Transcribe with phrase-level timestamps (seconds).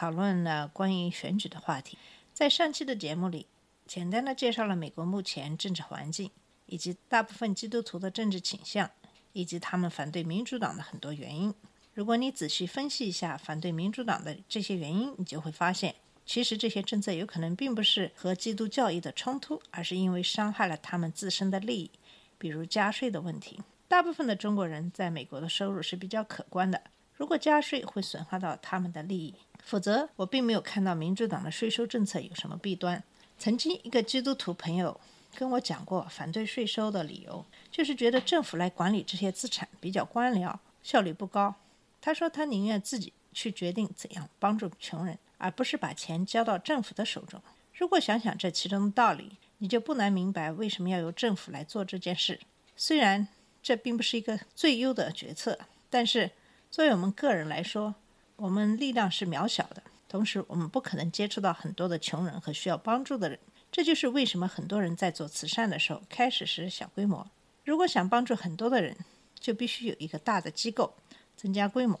[0.00, 1.98] 讨论了关于选举的话题。
[2.32, 3.46] 在上期的节目里，
[3.86, 6.30] 简单的介绍了美国目前政治环境，
[6.64, 8.90] 以及大部分基督徒的政治倾向，
[9.34, 11.54] 以及他们反对民主党的很多原因。
[11.92, 21.90] 如果你仔细分析一下反对民主党的这些原因，你就会发现，其实这些政策有可能并不是和基督教义的冲突，而是因为伤害了他们自身的利益，
[22.38, 23.60] 比如加税的问题。
[23.86, 26.80] 大部分的中国人在美国的收入是比较可观的，
[27.12, 33.02] 如果加税会损害到他们的利益，否则我并没有看到民主党的税收政策有什么弊端。
[33.38, 35.00] 曾经一个基督徒朋友
[35.34, 41.54] 跟我讲过，反对税收的理由就是觉得政府来管理这些资产比较官僚，效率不高。
[42.00, 47.40] 他说他宁愿自己去决定怎样帮助穷人，而不是把钱交到政府的手中。
[47.74, 52.40] 如果想想这其中的道理，你就不难明白为什么要由政府来做这件事。
[52.76, 53.28] 虽然
[53.62, 56.30] 这并不是一个最优的决策，但是
[56.70, 57.94] 作为我们个人来说，
[58.40, 63.38] 我们力量是渺小的，同时我们不可能接触到很多的穷人和需要帮助的人。
[63.70, 67.30] 这就是为什么很多人在做慈善的时候开始时小规模。
[67.66, 68.96] 如果想帮助很多的人，
[69.38, 70.94] 就必须有一个大的机构，
[71.36, 72.00] 增加规模。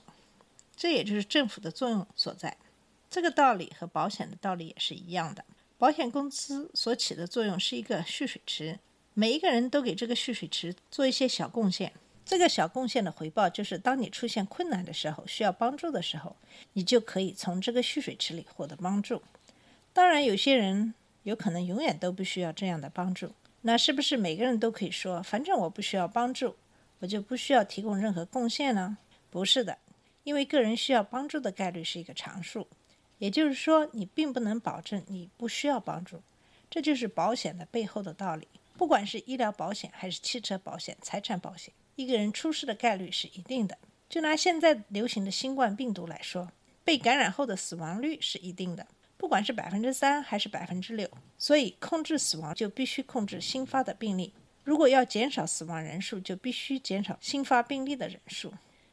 [0.74, 2.56] 这也就是政府的作用所在。
[3.10, 5.44] 这个道理和保险的道理也是一样的。
[5.76, 8.78] 保险公司所起的作用是一个蓄水池，
[9.12, 11.92] 每一个人都给这个蓄水池做一些小贡献。
[12.30, 16.36] 这个小贡献的回报就是，当你出现困难的时候，需要帮助的时候，
[16.74, 19.20] 你就可以从这个蓄水池里获得帮助。
[19.92, 23.32] 当然，有些人有可能永远都不需要这样的帮助。
[23.62, 26.54] 那是不是每个人都可以说，反正我不需要帮助，
[27.00, 28.98] 我就不需要提供任何贡献呢？
[29.28, 29.78] 不是的，
[30.22, 32.68] 因为个人需要帮助的概率是一个常数，
[33.18, 36.22] 也就是说，你并不能保证你不需要帮助。
[36.70, 38.46] 这就是保险的背后的道理。
[38.78, 43.76] 不管是医疗保险还是汽车保险、财产保险，一个人出事的概率是一定的。
[44.08, 46.50] 就拿现在流行的新冠病毒来说，
[46.82, 51.08] 被感染后的死亡率是一定的，不管是百分之三还是百分之六。
[51.38, 54.32] 所以，控制死亡就必须控制新发的病例。
[54.64, 58.52] 如果要减少死亡人数，就必须减少新发病例的人数。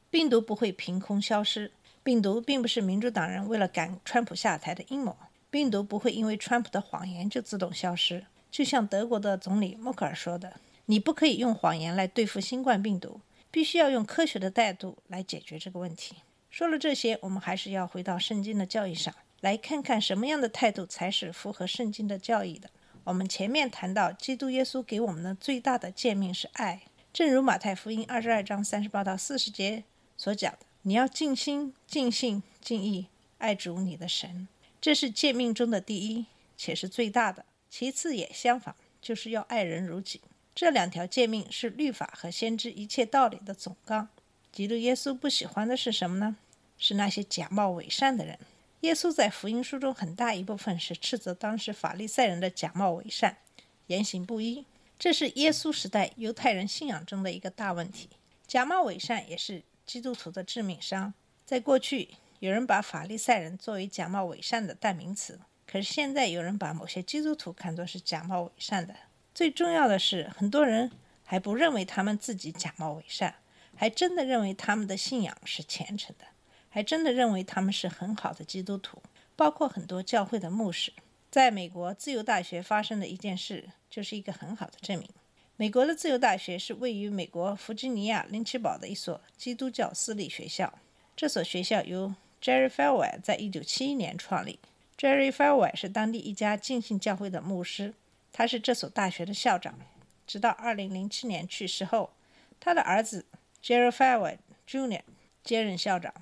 [0.09, 1.71] 病毒不会凭空消失，
[2.03, 5.15] 病毒并不是民主党人为了赶川普下台的阴谋。
[5.49, 8.25] 病毒不会因为川普的谎言就自动消失。
[8.51, 13.21] 就像德国的总理默克尔说的：“你不可以用谎言来对付新冠病毒，
[13.51, 16.15] 必须要用科学的态度来解决这个问题。”
[16.49, 22.69] 说了这些，我们还是要回到圣经的教义上，来看看什么样的态度才是符合圣经的教义的。
[23.03, 26.81] 我们前面谈到，基督耶稣给我们的最大的诫命是爱，
[27.13, 29.83] 正如马太福音二十二章三十八到四十节
[30.17, 34.47] 所讲的：“你要尽心、尽性、尽意爱主你的神。”
[34.79, 36.25] 这是诫命中的第一，
[36.55, 37.45] 且是最大的。
[37.69, 40.21] 其次也相仿，就是要爱人如己。
[40.59, 44.09] 这两条诫命是律法和先知一切道理的总纲。
[44.51, 46.35] 基督耶稣不喜欢的是什么呢？
[46.79, 48.39] 是那些假冒伪善的人。
[48.79, 53.37] 耶稣在福音书中很大一部分是斥责当时法利赛人的假冒伪善、
[53.85, 54.65] 言行不一。
[54.97, 58.09] 这是耶稣时代犹太人信仰中的一个大问题。
[58.47, 61.13] 假冒伪善也是基督徒的致命伤。
[61.45, 65.39] 在过去，有人把法利赛人作为假冒伪善的代名词。
[65.67, 68.95] 可是现在有人把某些基督徒看作是假冒伪善的。
[69.37, 70.89] 最重要的是，很多人
[71.23, 73.35] 还不认为他们自己假冒伪善，
[73.75, 76.25] 还真的认为他们的信仰是虔诚的，
[76.69, 78.99] 还真的认为他们是很好的基督徒。
[79.35, 80.91] 包括很多教会的牧师。
[81.29, 85.07] 在美国自由大学发生的一件事，就是一个很好的证明。
[85.55, 90.73] 美国的自由大学是位于美国弗吉尼亚林奇堡的一所基督教私立学校。
[91.15, 94.57] 这所学校由 Jerry Falwell 在一九七一年创立。
[94.97, 97.93] Jerry Falwell 是当地一家浸信教会的牧师，
[98.37, 99.79] 他是这所大学的校长。
[100.27, 102.11] 直到2007年去世后，
[102.59, 103.25] 他的儿子
[103.63, 104.37] Jerry Falwell
[104.67, 105.01] Jr.
[105.43, 106.13] 接任校长。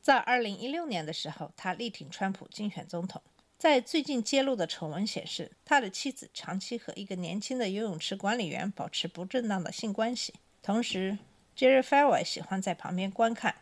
[0.00, 3.20] 在2016年的时候，他力挺川普竞选总统。
[3.58, 10.32] 在最近揭露的丑闻显示，他的妻子长期和一个年轻的游泳池管理员保持不正当的性关系。
[10.62, 11.18] 同时
[11.56, 13.56] ，Jerry Falwell 喜欢在旁边观看。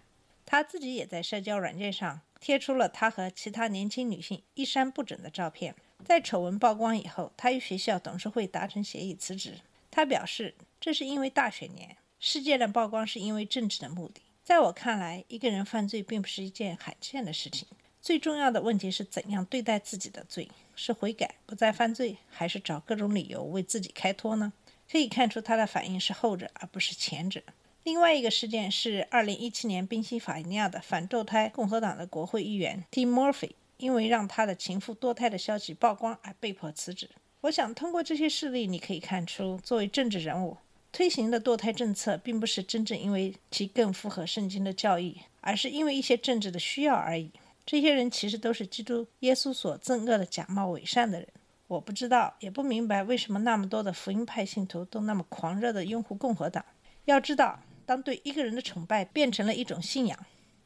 [0.44, 5.74] 他自己也在社交软件上贴出了他和其他年轻女性衣衫不整的照片。
[6.04, 9.60] 在丑闻曝光以后，他与学校董事会达成协议辞职。
[9.90, 14.22] 他表示，这是因为大选年，事件的曝光是因为政治的目的。
[14.42, 17.68] 在我看来，一个人犯罪并不是一件罕见的事情。
[18.00, 24.52] 最重要的问题是怎样对待自己的罪：是悔改不再犯罪，还是找各种理由为自己开脱呢？
[24.90, 27.40] 可以看出他的反应是后者，而不是前者。
[27.84, 33.52] 另外一个事件是2017年宾夕法尼亚的反堕胎共和党的国会议员 Tim Murphy，
[33.82, 37.10] 因为让他的情妇堕胎的消息曝光而被迫辞职。
[37.40, 40.56] 我想通过这些事例，你可以看出，作为政治人物
[40.92, 47.32] 推行的堕胎政策，并不是真正因为其更符合圣经的教义，而是因为一些政治的需要而已。
[47.66, 51.28] 这些人其实都是基督耶稣所憎恶的假冒伪善的人。
[51.66, 56.64] 我不知道，也不明白为什么那么多的福音派信徒都那么狂热地拥护共和党。
[57.06, 60.16] 要知道，当对一个人的崇拜变成了一种信仰，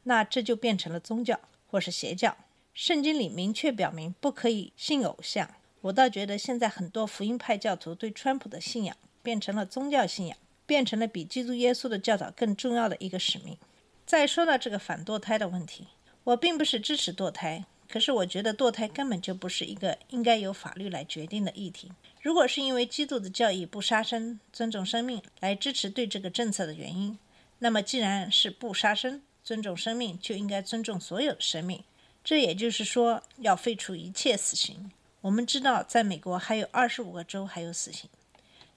[0.03, 2.37] 那这就变成了宗教或是邪教。
[2.79, 5.49] 圣经里明确表明不可以信偶像。
[5.81, 10.37] 我倒觉得现在很多福音派教徒对川普的信仰变成了宗教信仰，
[10.67, 13.57] 变成了比基督耶稣的教导更重要的一个使命。
[14.05, 15.87] 再说到这个反堕胎的问题，
[16.23, 17.65] 我并不是支持堕胎。
[17.89, 21.91] 可是我觉得堕胎根本就不是一个应该由法律来决定的议题。
[22.21, 27.17] 如果是因为基督的教义不杀生、尊重生命来支持对这个政策的原因，
[27.57, 31.83] 那么既然是不杀生、尊重生命，就应该尊重所有的生命。
[32.27, 34.91] 这也就是说，要废除一切死刑。
[35.21, 38.09] 我们知道，在美国还有二十五个州还有死刑。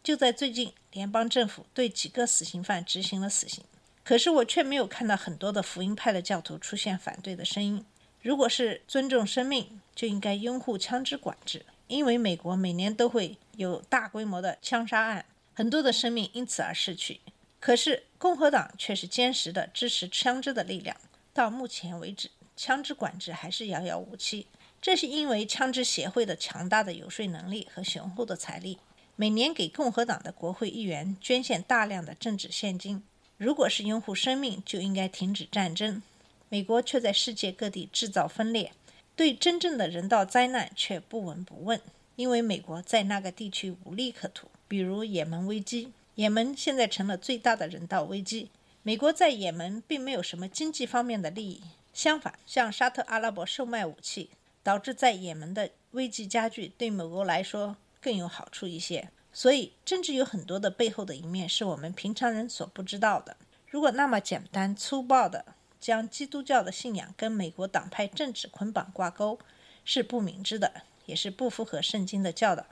[0.04, 3.64] 就在最近，联邦政府对几个死刑犯执行了死刑。
[4.04, 7.84] 可是我却没有看到很多的福音派的教徒出现反对的声音。
[8.22, 15.24] 如果是尊重生命，就应该拥护枪支管制，因为美国每年都会有大规模的枪杀案，
[15.54, 17.20] 很多的生命因此而逝去。
[17.58, 20.96] 可是共和党却是坚实的支持枪支的力量，
[21.34, 22.30] 到目前为止，
[22.62, 24.46] 枪支管制还是遥遥无期。
[24.82, 28.76] 这是因为枪支协会的强大的游说能力和雄厚的财力，
[29.16, 33.02] 每年给共和党的国会议员捐献大量的政治现金。
[33.38, 36.02] 如果是拥护生命，就应该停止战争。
[36.50, 38.72] 美国却在世界各地制造分裂，
[39.16, 41.80] 对真正的人道灾难却不闻不问，
[42.16, 44.48] 因为美国在那个地区无利可图。
[44.68, 48.50] 比如也门危机，也门现在成了最大的人道危机。
[48.82, 54.30] 美国在也门并没有什么经济方面的利益，相反，向沙特阿拉伯售卖武器，
[54.62, 59.10] 导致在也门的危机加剧，对美国来说更有好处一些。
[59.32, 63.36] 所以，政治有很多的背后的一面是我们平常人所不知道的。
[63.68, 65.44] 如果那么简单粗暴的。
[65.80, 69.38] 将基督教的信仰跟美国党派政治捆绑挂钩，
[69.82, 72.66] 是不明智的，也是不符合圣经的教导，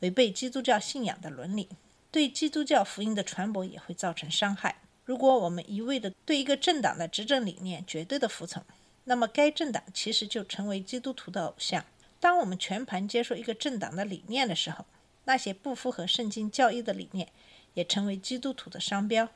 [0.00, 1.70] 违背基督教信仰的伦理，
[2.10, 4.81] 对基督教福音的传播也会造成伤害。
[5.04, 8.62] 如果我们一味的对一个政党的执政理念绝对的服从，
[9.04, 11.84] 那么该政党其实就成为基督徒的偶像。
[12.20, 14.84] 当我们全盘接受一个政党的理念的时候，
[15.24, 17.28] 那些不符合圣经教义的理念
[17.74, 19.28] 也成为基督徒的商标。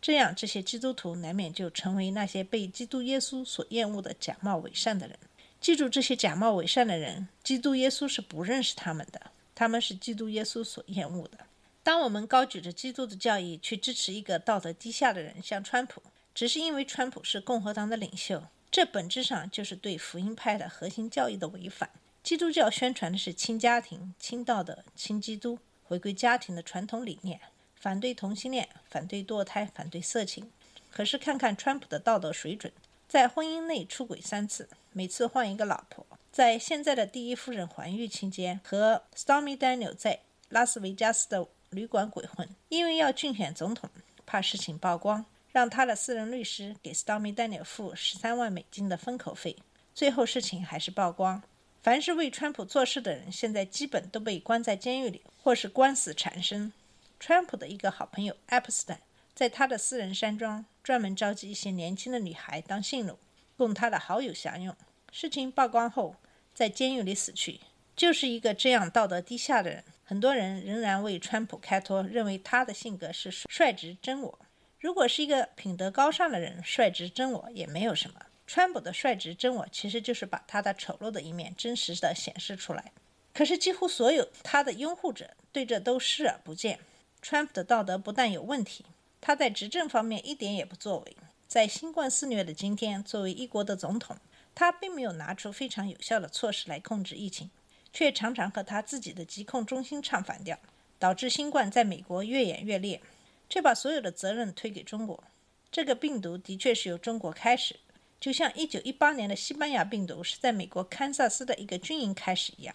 [0.00, 5.16] 这样，这些基督徒难免就成为那些被基督耶稣所厌恶的假冒伪善的人。
[5.60, 11.38] 记住，这些假冒伪善的人，基督耶稣是不认识他们的，他们是基督耶稣所厌恶的。
[11.84, 16.02] 当我们高举着基督的教义去支持一个道德低下的人，像川普，
[16.32, 21.90] 只是因为川普是共和党的领袖，这本质上就是对福音派的核心教义的违反。
[22.22, 27.40] 基督教宣传的是亲家庭、亲道德、亲基督，回归家庭的传统理念。
[27.74, 30.52] 反对同性恋，反对堕胎，反对色情。
[30.88, 32.72] 可是看看川普的道德水准，
[33.08, 36.06] 在婚姻内出轨三次，每次换一个老婆。
[36.30, 42.48] 在现在的第一夫人怀孕期间，和 Stormy Daniel 在拉斯维加斯的旅馆鬼混。
[42.68, 43.90] 因为要竞选总统，
[44.24, 49.56] 怕事情曝光，让他的私人律师给 Stormy Daniel 付十三万美金的封口费。
[49.94, 51.42] 最后事情还是曝光。
[51.82, 56.72] 凡是为川普做事的人，现在基本都被关在监狱里，或是官司缠身。
[57.18, 58.98] 川普的一个好朋友 Epstein
[59.34, 63.18] 在他的私人山庄专门召集一些年轻的女孩当性奴，
[63.56, 64.74] 供他的好友享用。
[65.10, 66.16] 事情曝光后，
[66.54, 67.60] 在监狱里死去。
[67.94, 74.38] 就是一个这样道德低下的人，很多人仍然为川普开脱，认为他的性格是率直真我。
[74.78, 78.20] 如果是一个品德高尚的人，率直真我也没有什么。
[78.46, 82.92] 川普的率直真我其实就是把他的丑陋的一面真实的显示出来。
[83.32, 86.78] 可是几乎所有他的拥护者对这都视而不见。
[87.22, 88.84] 川普的道德不但有问题，
[89.18, 91.16] 他在执政方面一点也不作为。
[91.48, 94.18] 在新冠肆虐的今天，作为一国的总统，
[94.54, 97.50] 他并没有拿出非常有效的措施来控制疫情，
[97.92, 100.58] 却常常和他自己的疾控中心唱反调，
[100.98, 103.00] 导致新冠在美国越演越烈，
[103.48, 105.22] 却把所有的责任推给中国。
[105.70, 107.76] 这个病毒的确是由中国开始，
[108.20, 112.74] 就像1918年的西班牙病毒是在美国堪萨斯的一个军营开始一样。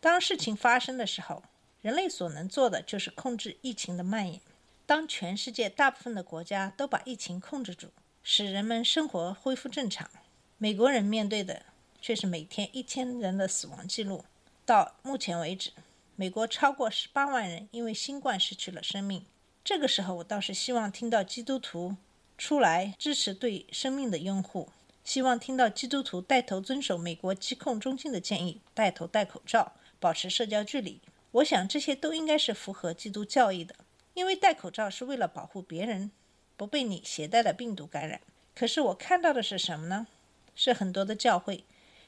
[0.00, 1.42] 当事情发生的时候，
[1.82, 4.40] 人类所能做的就是控制疫情的蔓延。
[4.86, 7.88] 当全世界大部分的国家都把疫情控制住，
[8.22, 10.10] 使人们生活恢复正常，
[10.56, 11.62] 美国人面对的
[12.00, 14.24] 却是每天一千人的死亡记录。
[14.68, 15.70] 到目前为止，
[16.14, 19.24] 美国超过十八万人因为新冠失去了生命。
[19.64, 21.96] 这个时候，我倒是希望听到基督徒
[22.36, 24.68] 出来支持对生命的拥护，
[25.02, 31.00] 希望听到基督徒带头遵守美国疾控中心的建议，带头戴口罩，保持社交距离。
[31.30, 33.74] 我想这些都应该是符合基督教义的，
[34.12, 36.10] 因为戴口罩是为了保护别人
[36.58, 38.20] 不被你携带的病毒感染。
[38.54, 40.08] 可是我看到的是什么呢？
[40.54, 41.64] 是很多的教会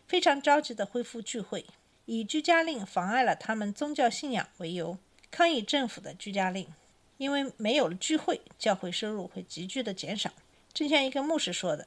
[0.06, 1.64] 非常着急地恢复聚会，
[2.12, 4.98] 以居家令妨碍了他们宗教信仰为由，
[5.30, 6.66] 抗议政府的居家令。
[7.18, 10.32] 因为没有了聚会，教会收入会急剧的减少。
[10.74, 11.86] 正像一个牧师说的，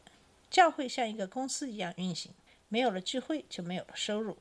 [0.49, 2.31] 教会像一个公司一样运行，
[2.69, 4.37] 没有了聚会就没有了收入。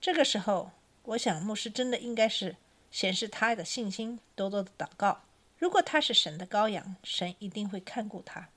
[0.00, 0.70] 这个时候，
[1.02, 2.54] 我想牧师真的应该是
[2.92, 5.22] 显示他的信心，多多的祷告。
[5.58, 8.48] 如果他是神的羔羊，神一定会看顾他。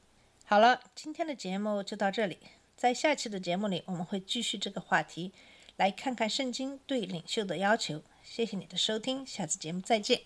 [0.46, 2.38] 好了，今天的节目就到这里，
[2.76, 5.32] 在下期的节目里，我们会继续这个话题，
[5.78, 8.02] 来看看圣经对领袖的要求。
[8.24, 10.22] 谢谢你的收听，下次节目再见。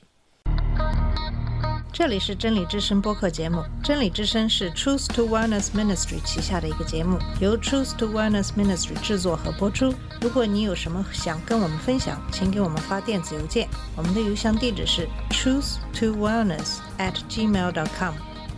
[1.94, 3.62] 这里是真理之声播客节目。
[3.84, 9.94] 真理之声是 Truth to Wellness Ministry 旗下的一个节目，由 Truth to Wellness Ministry 制作和播出。
[10.22, 13.68] 如果你有什么想跟我们分享，请给我们发电子邮件，
[13.98, 18.31] 我们的邮箱地址是 truth to wellness at gmail.com。